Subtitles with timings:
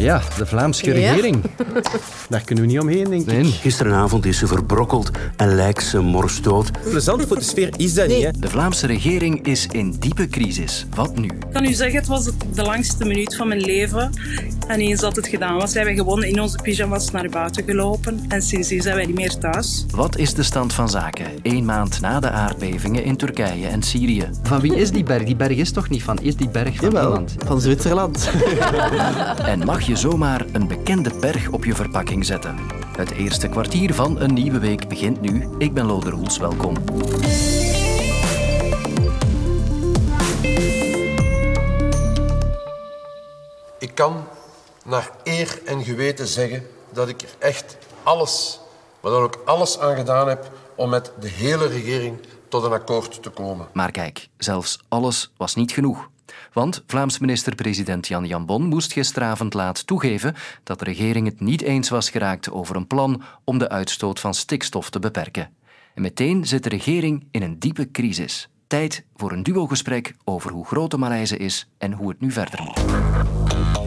[0.00, 1.42] Ja, de Vlaamse regering.
[2.28, 3.54] Daar kunnen we niet omheen, denk ik.
[3.54, 6.70] Gisteravond is ze verbrokkeld en lijkt ze morsdood.
[6.90, 8.30] Plezant voor de sfeer is dat niet, hè?
[8.30, 10.86] De Vlaamse regering is in diepe crisis.
[10.94, 11.26] Wat nu?
[11.26, 12.24] Ik kan u zeggen, het was
[12.54, 14.12] de langste minuut van mijn leven.
[14.66, 18.24] En eens dat het gedaan was, zijn we gewoon in onze pyjamas naar buiten gelopen.
[18.28, 19.86] En sindsdien zijn wij niet meer thuis.
[19.90, 21.26] Wat is de stand van zaken?
[21.42, 24.28] Eén maand na de aardbevingen in Turkije en Syrië.
[24.42, 25.24] Van wie is die berg?
[25.24, 26.18] Die berg is toch niet van?
[26.22, 27.34] Is die berg van Jawel, iemand?
[27.46, 28.30] van Zwitserland.
[29.44, 32.56] En mag je zomaar een bekende berg op je verpakking zetten?
[32.96, 35.48] Het eerste kwartier van een nieuwe week begint nu.
[35.58, 36.76] Ik ben Lode Roels, welkom.
[43.78, 44.24] Ik kan
[44.84, 48.60] naar eer en geweten zeggen dat ik er echt alles,
[49.00, 52.18] maar dan ook alles aan gedaan heb om met de hele regering
[52.48, 53.68] tot een akkoord te komen.
[53.72, 56.09] Maar kijk, zelfs alles was niet genoeg.
[56.52, 61.88] Want Vlaams minister-president Jan Jambon moest gisteravond laat toegeven dat de regering het niet eens
[61.88, 65.50] was geraakt over een plan om de uitstoot van stikstof te beperken.
[65.94, 68.48] En meteen zit de regering in een diepe crisis.
[68.66, 72.62] Tijd voor een duogesprek over hoe groot de malaise is en hoe het nu verder
[72.62, 72.78] moet.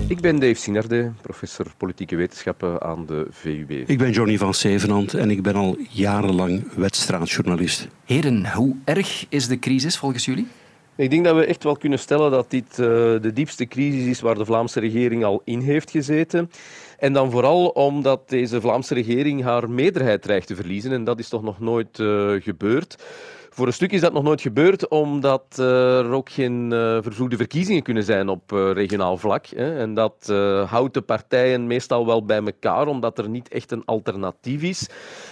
[0.08, 3.72] Ik ben Dave Sinarde, professor politieke wetenschappen aan de VUB.
[3.72, 7.88] Ik ben Johnny van Zevenand en ik ben al jarenlang wedstraatjournalist.
[8.06, 10.48] Heren, hoe erg is de crisis volgens jullie?
[10.96, 12.78] Ik denk dat we echt wel kunnen stellen dat dit eh,
[13.22, 16.50] de diepste crisis is waar de Vlaamse regering al in heeft gezeten.
[16.98, 20.92] En dan vooral omdat deze Vlaamse regering haar meerderheid dreigt te verliezen.
[20.92, 23.04] En dat is toch nog nooit eh, gebeurd.
[23.50, 26.98] Voor een stuk is dat nog nooit gebeurd, omdat er ook geen uh,
[27.30, 29.46] verkiezingen kunnen zijn op regionaal vlak.
[29.46, 29.78] Hè.
[29.80, 30.34] En dat
[30.66, 34.90] houdt de partijen meestal wel bij elkaar, omdat er niet echt een alternatief is.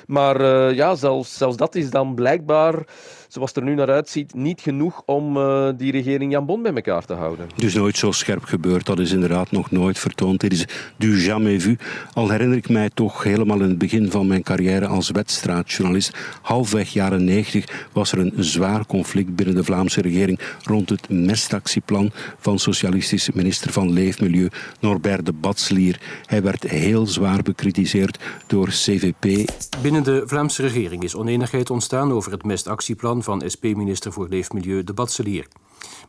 [0.07, 2.85] Maar ja, zelfs, zelfs dat is dan blijkbaar,
[3.33, 5.33] zoals het er nu naar uitziet, niet genoeg om
[5.77, 7.49] die regering Jan Bon bij elkaar te houden.
[7.55, 10.39] Dus nooit zo scherp gebeurd, dat is inderdaad nog nooit vertoond.
[10.39, 10.65] Dit is
[10.97, 11.77] du jamais vu.
[12.13, 16.93] Al herinner ik mij toch helemaal in het begin van mijn carrière als wedstraatjournalist, halfweg
[16.93, 22.59] jaren 90, was er een zwaar conflict binnen de Vlaamse regering rond het mestactieplan van
[22.59, 25.99] socialistische minister van Leefmilieu Norbert de Batslier.
[26.25, 29.49] Hij werd heel zwaar bekritiseerd door CVP.
[29.81, 34.93] Binnen de Vlaamse regering is oneenigheid ontstaan over het mestactieplan van SP-minister voor Leefmilieu de
[34.93, 35.47] Batselier.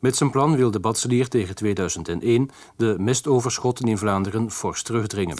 [0.00, 5.36] Met zijn plan wil de Batselier tegen 2001 de mestoverschotten in Vlaanderen fors terugdringen.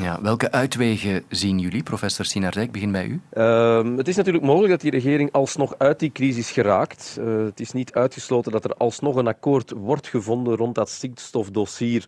[0.00, 2.72] Ja, welke uitwegen zien jullie, professor Sinardijk?
[2.72, 3.20] Begin bij u.
[3.34, 7.18] Uh, het is natuurlijk mogelijk dat die regering alsnog uit die crisis geraakt.
[7.20, 12.04] Uh, het is niet uitgesloten dat er alsnog een akkoord wordt gevonden rond dat stikstofdossier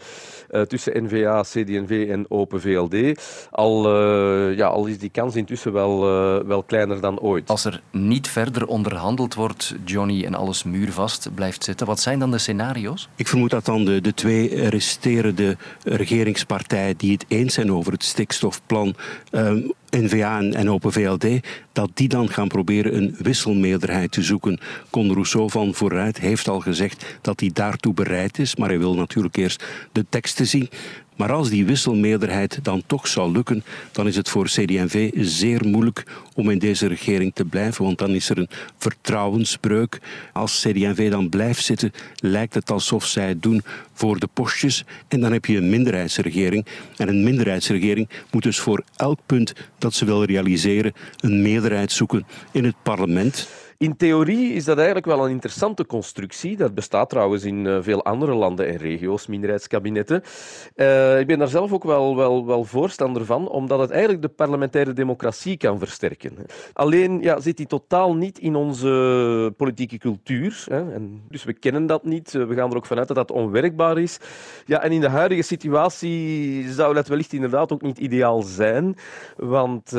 [0.50, 3.20] uh, tussen NVA, CD&V en Open VLD.
[3.50, 6.00] Al, eh, ja, al is die kans intussen wel,
[6.46, 7.48] wel kleiner dan ooit.
[7.48, 12.30] Als er niet verder onderhandeld wordt, Johnny, en alles muurvast blijft zitten, wat zijn dan
[12.30, 13.08] de scenario's?
[13.16, 18.04] Ik vermoed dat dan de, de twee resterende regeringspartijen die het eens zijn over het
[18.04, 18.94] stikstofplan,
[19.30, 21.26] um, N-VA en Open VLD,
[21.72, 24.60] dat die dan gaan proberen een wisselmeerderheid te zoeken.
[24.90, 28.94] Con Rousseau van vooruit heeft al gezegd dat hij daartoe bereid is, maar hij wil
[28.94, 30.68] natuurlijk eerst de teksten zien.
[31.16, 36.06] Maar als die wisselmeerderheid dan toch zou lukken, dan is het voor CD&V zeer moeilijk
[36.34, 40.00] om in deze regering te blijven, want dan is er een vertrouwensbreuk.
[40.32, 43.62] Als CD&V dan blijft zitten, lijkt het alsof zij het doen
[43.92, 46.66] voor de postjes en dan heb je een minderheidsregering.
[46.96, 49.52] En een minderheidsregering moet dus voor elk punt
[49.84, 53.48] dat ze wil realiseren een meerderheid zoeken in het parlement.
[53.78, 56.56] In theorie is dat eigenlijk wel een interessante constructie.
[56.56, 60.22] Dat bestaat trouwens in uh, veel andere landen en regio's, minderheidskabinetten.
[60.76, 64.92] Uh, ik ben daar zelf ook wel, wel, voorstander van, omdat het eigenlijk de parlementaire
[64.92, 66.36] democratie kan versterken.
[66.72, 70.64] Alleen ja, zit die totaal niet in onze politieke cultuur.
[70.68, 72.32] Hè, en dus we kennen dat niet.
[72.32, 74.18] We gaan er ook vanuit dat dat onwerkbaar is.
[74.66, 78.96] Ja, en in de huidige situatie zou dat wellicht inderdaad ook niet ideaal zijn.
[79.36, 79.90] Want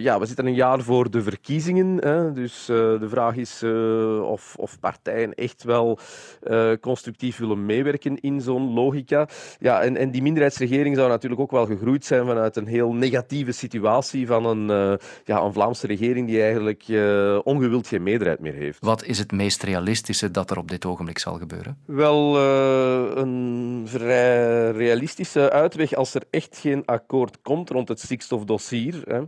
[0.00, 1.96] ja, we zitten een jaar voor de verkiezingen.
[1.98, 2.68] Hè, dus
[3.00, 5.98] de vraag is uh, of, of, partijen echt wel
[6.42, 9.28] uh, constructief willen meewerken in zo'n logica.
[9.58, 13.52] Ja, en, en, die minderheidsregering zou natuurlijk ook wel gegroeid zijn vanuit een heel negatieve
[13.52, 16.84] situatie van een, uh, ja, een Vlaamse regering die eigenlijk
[17.44, 18.78] ongewild geen meerderheid meer heeft.
[18.80, 21.78] Wat is het meest realistische dat er op dit ogenblik zal gebeuren?
[21.86, 22.38] Wel,
[23.16, 29.02] een vrij realistische uitweg als er echt geen akkoord komt rond het stikstofdossier.
[29.04, 29.20] Hè,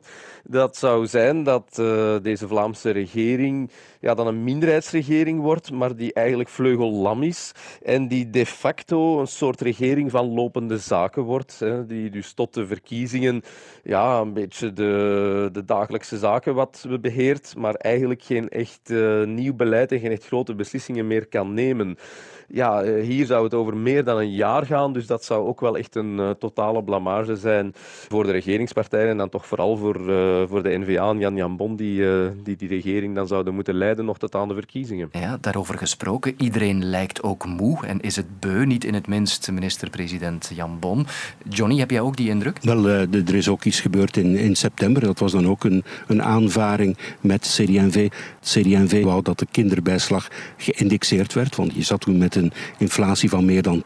[0.45, 1.75] dat zou zijn dat
[2.23, 3.62] deze Vlaamse regering
[4.00, 9.26] ja, dan een minderheidsregering wordt, maar die eigenlijk vleugellam is en die de facto een
[9.26, 13.43] soort regering van lopende zaken wordt, hè, die dus tot de verkiezingen
[13.82, 19.55] ja, een beetje de, de dagelijkse zaken wat beheert, maar eigenlijk geen echt uh, nieuw
[19.55, 21.97] beleid en geen echt grote beslissingen meer kan nemen
[22.53, 24.93] ja, eh, hier zou het over meer dan een jaar gaan.
[24.93, 27.70] Dus dat zou ook wel echt een uh, totale blamage zijn
[28.08, 29.08] voor de regeringspartijen.
[29.08, 29.97] En dan toch vooral voor,
[30.49, 32.05] voor de N-VA en Jan Jan Bon, die,
[32.43, 35.09] die die regering dan zouden moeten leiden nog tot aan de verkiezingen.
[35.13, 36.35] Ja, daarover gesproken.
[36.37, 41.07] Iedereen lijkt ook moe en is het beu, niet in het minst minister-president Jan Bon.
[41.49, 42.59] Johnny, heb jij ook die indruk?
[42.63, 45.03] Wel, er is ook iets gebeurd in, in september.
[45.03, 48.09] Dat was dan ook een, een aanvaring met CD&V.
[48.41, 53.45] CD&V wou dat de kinderbijslag geïndexeerd werd, want je zat toen met een inflatie van
[53.45, 53.83] meer dan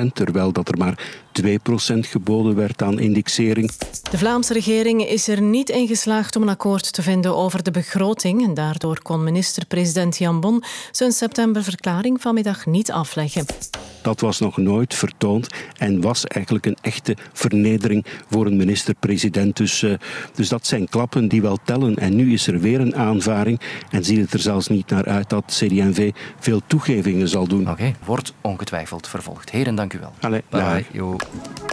[0.00, 1.52] 10%, terwijl dat er maar 2%
[2.00, 3.70] geboden werd aan indexering.
[4.10, 7.70] De Vlaamse regering is er niet in geslaagd om een akkoord te vinden over de
[7.70, 8.42] begroting.
[8.42, 13.46] En daardoor kon minister-president Jan Bon zijn septemberverklaring vanmiddag niet afleggen.
[14.02, 15.46] Dat was nog nooit vertoond
[15.78, 19.56] en was eigenlijk een echte vernedering voor een minister-president.
[19.56, 19.94] Dus, uh,
[20.34, 21.96] dus dat zijn klappen die wel tellen.
[21.96, 23.60] En nu is er weer een aanvaring
[23.90, 27.62] en ziet het er zelfs niet naar uit dat CD&V veel toegevingen zal doen.
[27.62, 29.50] Oké, okay, wordt ongetwijfeld vervolgd.
[29.50, 30.12] Heren, dank u wel.
[30.20, 30.86] Allee, Bye.
[30.92, 31.69] Bye.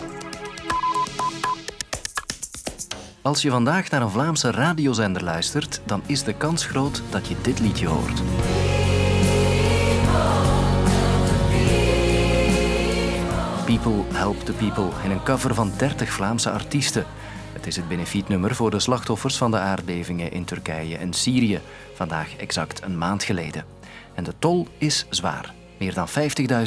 [3.27, 7.35] Als je vandaag naar een Vlaamse radiozender luistert, dan is de kans groot dat je
[7.41, 8.21] dit liedje hoort.
[13.65, 17.05] People Help the People in een cover van 30 Vlaamse artiesten.
[17.53, 21.59] Het is het benefietnummer voor de slachtoffers van de aardbevingen in Turkije en Syrië,
[21.93, 23.65] vandaag exact een maand geleden.
[24.13, 25.53] En de tol is zwaar.
[25.79, 26.07] Meer dan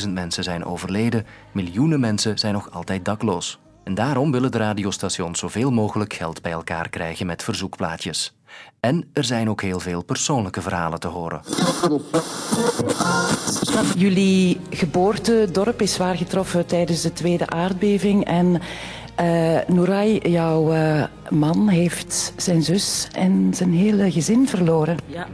[0.03, 3.59] 50.000 mensen zijn overleden, miljoenen mensen zijn nog altijd dakloos.
[3.85, 8.35] En daarom willen de radiostations zoveel mogelijk geld bij elkaar krijgen met verzoekplaatjes.
[8.81, 11.41] En er zijn ook heel veel persoonlijke verhalen te horen.
[13.97, 18.25] Jullie geboortedorp is zwaar getroffen tijdens de tweede aardbeving.
[18.25, 18.61] En
[19.21, 24.97] uh, jouw uh, man, heeft zijn zus en zijn hele gezin verloren.
[25.07, 25.27] Ja,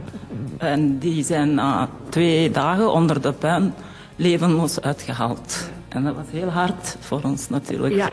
[0.57, 3.73] en die zijn na twee dagen onder de puin
[4.15, 5.69] levenloos uitgehaald.
[5.89, 7.95] En dat was heel hard voor ons natuurlijk.
[7.95, 8.09] Ja.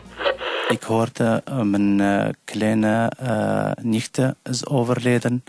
[0.69, 5.43] Ik hoorde uh, mijn uh, kleine uh, nichte is overleden.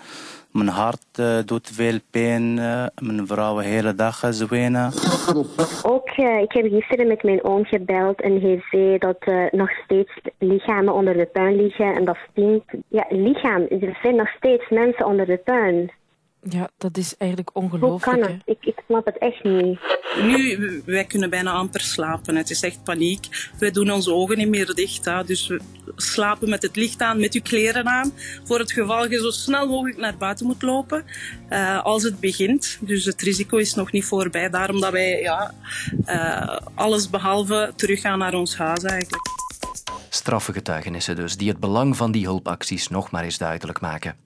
[0.50, 2.54] Mijn hart doet veel pijn.
[3.00, 4.92] mijn vrouw de hele dag zwenen.
[5.82, 10.20] Ook, ik heb gisteren met mijn oom gebeld en hij zei dat er nog steeds
[10.38, 12.74] lichamen onder de puin liggen en dat stinkt.
[12.88, 13.62] Ja, lichaam.
[13.62, 15.90] Er zijn nog steeds mensen onder de puin.
[16.40, 18.04] Ja, dat is eigenlijk ongelooflijk.
[18.04, 18.42] Hoe kan het?
[18.44, 19.78] Ik, ik snap het echt niet.
[20.22, 22.36] Nu, wij kunnen bijna amper slapen.
[22.36, 23.50] Het is echt paniek.
[23.58, 25.04] Wij doen onze ogen niet meer dicht.
[25.04, 25.24] Hè.
[25.24, 25.60] Dus we
[25.96, 28.12] slapen met het licht aan, met uw kleren aan.
[28.44, 31.04] Voor het geval je zo snel mogelijk naar buiten moet lopen.
[31.50, 32.78] Uh, als het begint.
[32.80, 34.50] Dus het risico is nog niet voorbij.
[34.50, 35.54] Daarom dat wij ja,
[36.06, 39.35] uh, alles behalve teruggaan naar ons huis eigenlijk.
[40.16, 44.16] Straffe getuigenissen dus, die het belang van die hulpacties nog maar eens duidelijk maken.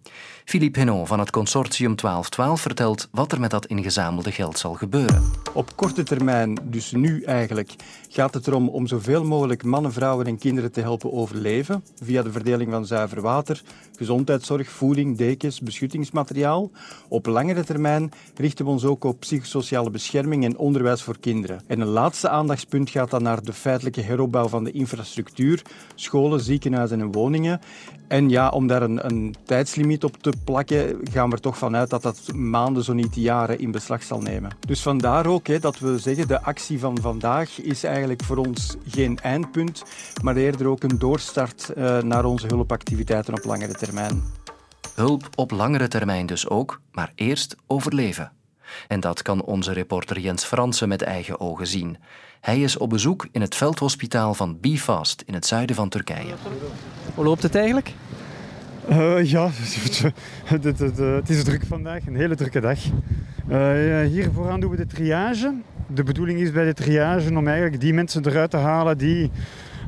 [0.44, 5.30] Philippe Henon van het consortium 1212 vertelt wat er met dat ingezamelde geld zal gebeuren.
[5.52, 7.74] Op korte termijn, dus nu eigenlijk,
[8.08, 12.32] gaat het erom om zoveel mogelijk mannen, vrouwen en kinderen te helpen overleven via de
[12.32, 13.62] verdeling van zuiver water,
[13.96, 16.70] gezondheidszorg, voeding, dekens, beschuttingsmateriaal.
[17.08, 21.60] Op langere termijn richten we ons ook op psychosociale bescherming en onderwijs voor kinderen.
[21.66, 25.62] En een laatste aandachtspunt gaat dan naar de feitelijke heropbouw van de infrastructuur,
[25.94, 27.60] scholen, ziekenhuizen en woningen.
[28.08, 31.90] En ja, om daar een, een tijdslimiet op te plakken, gaan we er toch vanuit
[31.90, 34.50] dat dat maanden, zo niet jaren in beslag zal nemen.
[34.66, 38.76] Dus vandaar ook hè, dat we zeggen, de actie van vandaag is eigenlijk voor ons
[38.86, 39.82] geen eindpunt,
[40.22, 44.22] maar eerder ook een doorstart uh, naar onze hulpactiviteiten op langere termijn.
[44.94, 48.32] Hulp op langere termijn dus ook, maar eerst overleven.
[48.88, 51.96] En dat kan onze reporter Jens Fransen met eigen ogen zien.
[52.40, 56.34] Hij is op bezoek in het veldhospitaal van Bifast in het zuiden van Turkije.
[57.14, 57.92] Hoe loopt het eigenlijk?
[58.90, 59.48] Uh, ja,
[60.44, 62.78] het, het, het, is druk vandaag, een hele drukke dag.
[63.48, 65.54] Uh, hier vooraan doen we de triage.
[65.86, 69.30] De bedoeling is bij de triage om eigenlijk die mensen eruit te halen die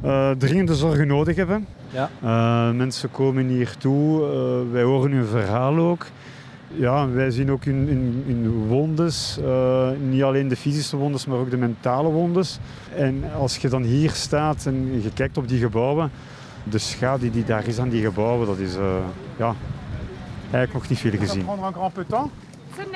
[0.05, 1.67] uh, dringende zorgen nodig hebben.
[1.91, 2.73] Ja.
[2.73, 4.21] mensen komen hier toe,
[4.71, 6.07] wij horen hun verhaal ook.
[6.75, 9.39] Ja, wij zien ook hun, hun, hun wondes,
[10.09, 12.59] niet alleen de fysische wondes, maar ook de mentale wondes.
[12.97, 16.11] En als je dan hier staat en je kijkt op die gebouwen,
[16.65, 18.83] de schade die daar is aan die gebouwen, dat is uh,
[19.37, 19.55] ja,
[20.41, 21.45] eigenlijk nog niet veel gezien.
[21.45, 22.31] prendre un grand peu temps.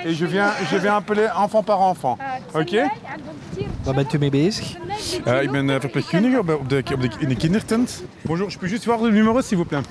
[0.05, 2.19] Et je viens, je viens appeler enfant par enfant.
[2.49, 2.59] Oké?
[2.59, 2.91] Okay?
[3.85, 4.77] Waar bent u mee bezig?
[5.27, 8.03] Uh, ik ben verpleegkundige op de, op de, in de kindertent.
[8.23, 9.87] Bonjour, je peux juste voir le numéro s'il vous plaît.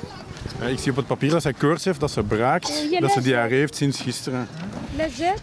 [0.67, 3.59] Ik zie op het papier dat zij koorts heeft, dat ze braakt, dat ze diarree
[3.59, 4.47] heeft sinds gisteren.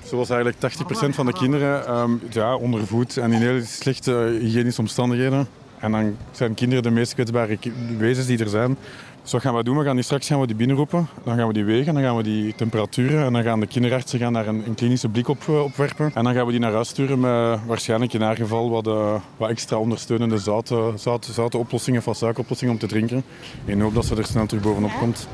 [0.04, 5.48] Zoals eigenlijk 80% van de kinderen um, ja, ondervoed en in heel slechte hygiënische omstandigheden.
[5.78, 7.58] En dan zijn kinderen de meest kwetsbare
[7.98, 8.76] wezens die er zijn.
[9.22, 9.78] Dus wat gaan we doen?
[9.78, 11.08] We gaan die straks gaan we die binnenroepen.
[11.24, 13.24] Dan gaan we die wegen, dan gaan we die temperaturen.
[13.24, 16.10] En dan gaan de kinderartsen gaan daar een, klinische blik op uh, opwerpen.
[16.14, 19.14] En dan gaan we die naar huis sturen met waarschijnlijk in haar geval wat, uh,
[19.36, 23.24] wat extra ondersteunende zoute, zoute, zoute oplossingen of suikeroplossingen om te drinken.
[23.64, 25.28] In hoop dat ze er snel terug bovenop komt.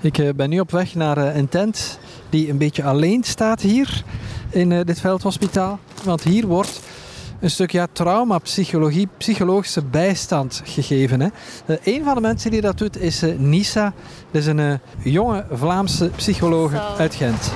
[0.00, 1.98] Ik uh, ben nu op weg naar een tent
[2.30, 4.04] die een beetje alleen staat hier
[4.50, 5.78] in dit veldhospitaal.
[6.04, 6.80] Want hier wordt
[7.42, 11.20] een stuk ja, traumapsychologie, psychologische bijstand gegeven.
[11.20, 11.28] Hè.
[11.66, 13.92] Uh, een van de mensen die dat doet is uh, Nisa.
[14.30, 17.52] Dat is een uh, jonge Vlaamse psychologe uit Gent.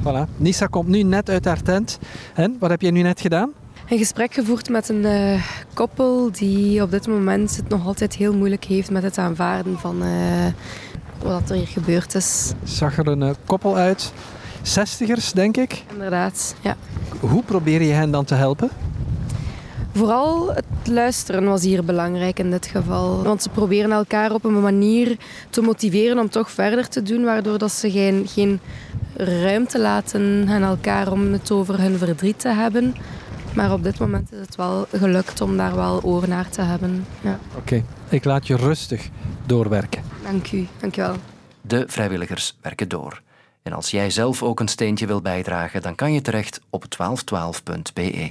[0.00, 0.36] Voilà.
[0.36, 1.98] Nisa komt nu net uit haar tent.
[2.34, 3.52] En wat heb jij nu net gedaan?
[3.88, 5.42] Een gesprek gevoerd met een uh,
[5.74, 10.02] koppel die op dit moment het nog altijd heel moeilijk heeft met het aanvaarden van
[10.02, 10.10] uh,
[11.22, 12.52] wat er hier gebeurd is.
[12.64, 14.12] Zag er een uh, koppel uit?
[14.62, 15.84] Zestigers, denk ik?
[15.92, 16.76] Inderdaad, ja.
[17.20, 18.70] Hoe probeer je hen dan te helpen?
[19.94, 23.22] Vooral het luisteren was hier belangrijk in dit geval.
[23.22, 25.16] Want ze proberen elkaar op een manier
[25.50, 28.60] te motiveren om toch verder te doen, waardoor dat ze geen, geen
[29.16, 32.94] ruimte laten aan elkaar om het over hun verdriet te hebben.
[33.54, 37.06] Maar op dit moment is het wel gelukt om daar wel oor naar te hebben.
[37.20, 37.38] Ja.
[37.48, 37.84] Oké, okay.
[38.08, 39.08] ik laat je rustig
[39.46, 40.02] doorwerken.
[40.22, 41.16] Dank u, dank u wel.
[41.60, 43.22] De vrijwilligers werken door.
[43.62, 48.30] En als jij zelf ook een steentje wil bijdragen, dan kan je terecht op 1212.be.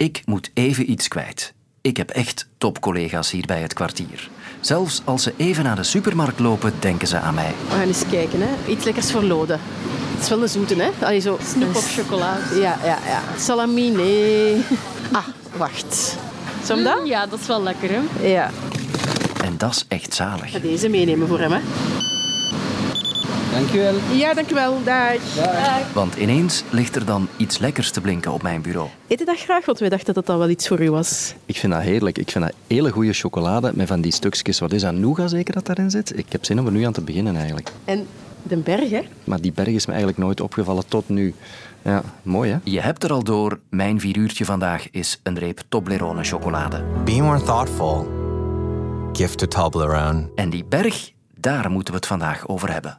[0.00, 1.54] Ik moet even iets kwijt.
[1.80, 4.30] Ik heb echt topcollega's hier bij het kwartier.
[4.60, 7.52] Zelfs als ze even naar de supermarkt lopen, denken ze aan mij.
[7.68, 8.70] We gaan eens kijken, hè.
[8.72, 9.58] Iets lekkers voor Lode.
[10.14, 11.06] Het is wel een zoete, hè?
[11.06, 12.60] Allee, zo Snoep of chocolade.
[12.60, 13.22] Ja, ja, ja.
[13.38, 14.64] Salami, nee.
[15.12, 15.26] Ah,
[15.56, 16.16] wacht.
[16.64, 17.00] Zou dat?
[17.04, 18.28] Ja, dat is wel lekker, hè?
[18.28, 18.50] Ja.
[19.44, 20.44] En dat is echt zalig.
[20.44, 21.60] Ik ga deze meenemen voor hem, hè.
[23.52, 23.94] Dankjewel.
[24.12, 24.84] Ja, dankjewel.
[24.84, 25.34] Dag.
[25.36, 25.92] Dag.
[25.92, 28.88] Want ineens ligt er dan iets lekkers te blinken op mijn bureau.
[29.08, 29.64] Eet je dat graag?
[29.66, 31.34] Want wij dachten dat dat wel iets voor u was.
[31.46, 32.18] Ik vind dat heerlijk.
[32.18, 34.58] Ik vind dat hele goede chocolade met van die stukjes.
[34.58, 34.94] Wat is dat?
[34.94, 36.18] Nougat zeker dat daarin zit?
[36.18, 37.70] Ik heb zin om er nu aan te beginnen eigenlijk.
[37.84, 38.06] En
[38.42, 39.02] de berg, hè?
[39.24, 41.34] Maar die berg is me eigenlijk nooit opgevallen tot nu.
[41.82, 42.58] Ja, mooi hè?
[42.64, 43.60] Je hebt er al door.
[43.70, 46.84] Mijn vieruurtje vandaag is een reep Toblerone chocolade.
[47.04, 48.08] Be more thoughtful.
[49.12, 50.28] Gift to Toblerone.
[50.34, 52.98] En die berg, daar moeten we het vandaag over hebben.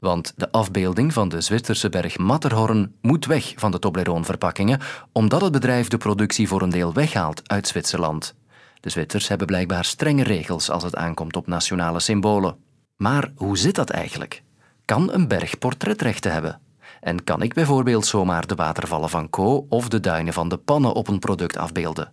[0.00, 4.80] Want de afbeelding van de Zwitserse berg Matterhorn moet weg van de Toblerone-verpakkingen,
[5.12, 8.34] omdat het bedrijf de productie voor een deel weghaalt uit Zwitserland.
[8.80, 12.56] De Zwitsers hebben blijkbaar strenge regels als het aankomt op nationale symbolen.
[12.96, 14.42] Maar hoe zit dat eigenlijk?
[14.84, 16.60] Kan een berg portretrechten hebben?
[17.00, 20.92] En kan ik bijvoorbeeld zomaar de watervallen van Co of de duinen van de Pannen
[20.92, 22.12] op een product afbeelden?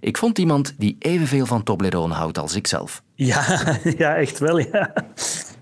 [0.00, 3.02] Ik vond iemand die evenveel van Toblerone houdt als ikzelf.
[3.14, 3.44] Ja,
[3.98, 4.58] ja echt wel.
[4.58, 4.92] Ja.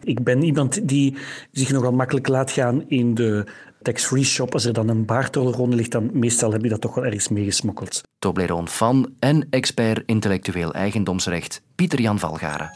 [0.02, 1.16] Ik ben iemand die
[1.52, 3.44] zich nogal makkelijk laat gaan in de
[3.82, 4.52] tax-free shop.
[4.52, 8.02] Als er dan een baartolronde ligt, dan meestal heb je dat toch wel ergens meegesmokkeld.
[8.18, 12.70] Toblerone fan en expert intellectueel eigendomsrecht Pieter Jan Valgaren.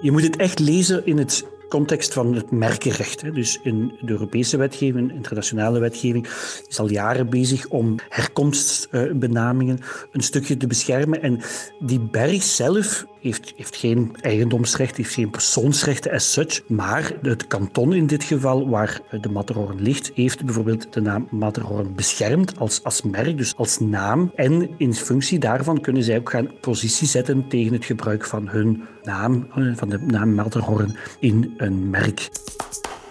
[0.00, 3.34] Je moet het echt lezen in het context van het merkenrecht.
[3.34, 6.26] Dus in de Europese wetgeving, internationale wetgeving,
[6.68, 9.78] is al jaren bezig om herkomstbenamingen
[10.12, 11.22] een stukje te beschermen.
[11.22, 11.40] En
[11.78, 17.92] die berg zelf heeft, heeft geen eigendomsrecht, heeft geen persoonsrechten as such, maar het kanton
[17.92, 23.02] in dit geval, waar de Matterhorn ligt, heeft bijvoorbeeld de naam Matterhorn beschermd als, als
[23.02, 24.32] merk, dus als naam.
[24.34, 28.82] En in functie daarvan kunnen zij ook gaan positie zetten tegen het gebruik van hun
[29.02, 32.30] naam, van de naam Matterhorn in een merk.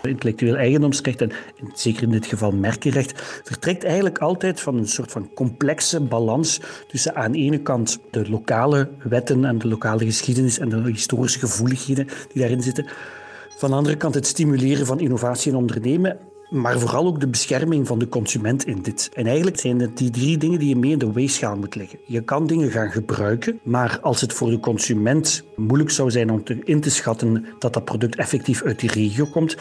[0.02, 1.32] Intellectueel eigendomsrecht, en
[1.74, 7.16] zeker in dit geval merkenrecht, vertrekt eigenlijk altijd van een soort van complexe balans tussen
[7.16, 12.08] aan de ene kant de lokale wetten en de lokale geschiedenis en de historische gevoeligheden
[12.34, 12.88] die daarin zitten.
[13.58, 16.20] Van de andere kant het stimuleren van innovatie en ondernemen
[16.52, 19.10] maar vooral ook de bescherming van de consument in dit.
[19.14, 22.00] En eigenlijk zijn het die drie dingen die je mee in de weegschaal moet leggen.
[22.06, 26.44] Je kan dingen gaan gebruiken, maar als het voor de consument moeilijk zou zijn om
[26.44, 29.58] te, in te schatten dat dat product effectief uit die regio komt,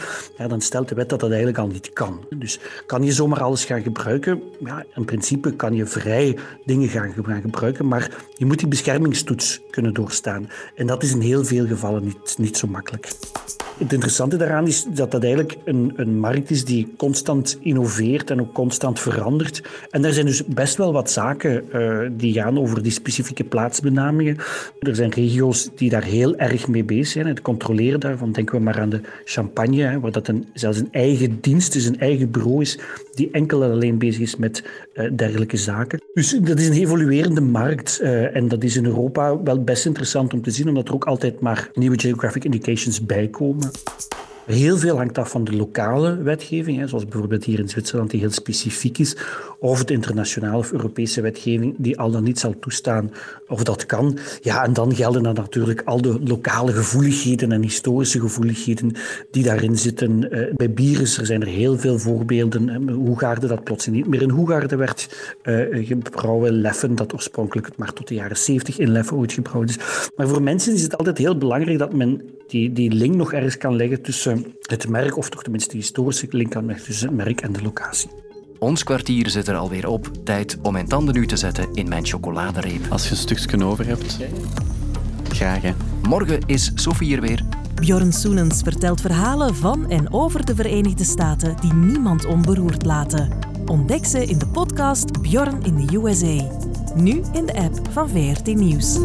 [0.49, 2.25] dan stelt de wet dat dat eigenlijk al niet kan.
[2.39, 4.43] Dus kan je zomaar alles gaan gebruiken?
[4.65, 9.61] Ja, in principe kan je vrij dingen gaan, gaan gebruiken, maar je moet die beschermingstoets
[9.71, 10.49] kunnen doorstaan.
[10.75, 13.13] En dat is in heel veel gevallen niet, niet zo makkelijk.
[13.81, 18.41] Het interessante daaraan is dat dat eigenlijk een, een markt is die constant innoveert en
[18.41, 19.63] ook constant verandert.
[19.91, 24.37] En er zijn dus best wel wat zaken uh, die gaan over die specifieke plaatsbenamingen.
[24.79, 27.27] Er zijn regio's die daar heel erg mee bezig zijn.
[27.27, 30.93] Het controleren daarvan, denken we maar aan de Champagne, hè, waar dat een, zelfs een
[30.93, 32.79] eigen dienst is, een eigen bureau is,
[33.15, 36.01] die enkel en alleen bezig is met uh, dergelijke zaken.
[36.15, 40.33] Dus dat is een evoluerende markt uh, en dat is in Europa wel best interessant
[40.33, 43.70] om te zien, omdat er ook altijd maar nieuwe geographic indications bijkomen.
[44.51, 48.21] Heel veel hangt af van de lokale wetgeving, hè, zoals bijvoorbeeld hier in Zwitserland, die
[48.21, 49.17] heel specifiek is,
[49.59, 53.13] of de internationale of Europese wetgeving, die al dan niet zal toestaan
[53.49, 54.19] of dat kan.
[54.41, 58.93] Ja, en dan gelden dan natuurlijk al de lokale gevoeligheden en historische gevoeligheden
[59.31, 60.35] die daarin zitten.
[60.35, 62.89] Uh, bij Bieres er zijn er heel veel voorbeelden.
[62.89, 65.09] Hoegaarde dat plots niet meer in Hoegaarde werd
[65.43, 66.61] uh, gebrouwen.
[66.61, 69.79] Leffen, dat oorspronkelijk maar tot de jaren 70 in Leffen ooit gebrouwen is.
[70.17, 73.57] Maar voor mensen is het altijd heel belangrijk dat men die, die link nog ergens
[73.57, 77.17] kan leggen tussen het merk, of toch tenminste de historische link kan leggen tussen het
[77.17, 78.11] merk en de locatie.
[78.59, 80.11] Ons kwartier zit er alweer op.
[80.25, 82.87] Tijd om mijn tanden nu te zetten in mijn chocoladereep.
[82.89, 84.19] Als je een stukje over hebt,
[85.29, 85.73] graag hè.
[86.03, 87.45] Morgen is Sophie er weer.
[87.75, 93.29] Bjorn Soenens vertelt verhalen van en over de Verenigde Staten die niemand onberoerd laten.
[93.67, 96.51] Ontdek ze in de podcast Bjorn in de USA.
[96.95, 98.99] Nu in de app van VRT Nieuws.